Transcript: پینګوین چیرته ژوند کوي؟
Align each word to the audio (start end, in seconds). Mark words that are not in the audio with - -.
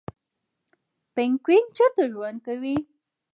پینګوین 1.13 1.63
چیرته 1.75 2.03
ژوند 2.13 2.37
کوي؟ 2.45 2.75